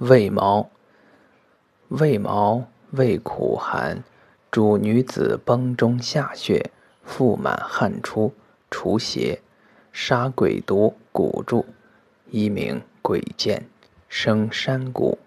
[0.00, 0.70] 胃毛，
[1.88, 4.02] 胃毛味苦寒，
[4.50, 6.70] 主女子崩中下血，
[7.04, 8.32] 腹满汗出，
[8.70, 9.42] 除邪，
[9.92, 11.66] 杀鬼毒，蛊助，
[12.30, 13.68] 一名鬼见，
[14.08, 15.18] 生山谷。